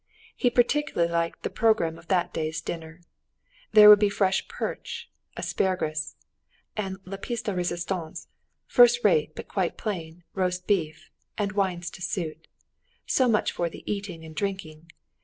[0.35, 3.01] He particularly liked the program of that day's dinner.
[3.73, 6.15] There would be fresh perch, asparagus,
[6.75, 12.47] and la pièce de resistance—first rate, but quite plain, roast beef, and wines to suit:
[13.05, 14.89] so much for the eating and drinking.